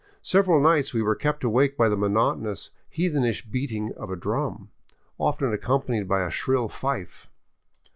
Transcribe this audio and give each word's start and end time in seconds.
Several 0.23 0.59
nights 0.59 0.95
we 0.95 1.03
were 1.03 1.13
kept 1.13 1.43
awake 1.43 1.77
by 1.77 1.87
the 1.87 1.95
monotonous, 1.95 2.71
heathenish 2.89 3.45
beating 3.45 3.93
of 3.95 4.09
a 4.09 4.15
drum, 4.15 4.71
often 5.19 5.53
accompanied 5.53 6.07
by 6.07 6.23
a 6.25 6.31
shrill 6.31 6.67
fife. 6.69 7.29